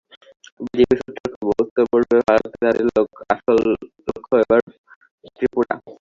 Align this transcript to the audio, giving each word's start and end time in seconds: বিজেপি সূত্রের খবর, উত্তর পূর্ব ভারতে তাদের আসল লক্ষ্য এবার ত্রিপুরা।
বিজেপি 0.65 0.95
সূত্রের 0.99 1.33
খবর, 1.35 1.55
উত্তর 1.63 1.83
পূর্ব 1.91 2.09
ভারতে 2.21 2.55
তাদের 2.55 2.85
আসল 3.33 3.57
লক্ষ্য 4.07 4.33
এবার 4.43 4.59
ত্রিপুরা। 5.35 5.73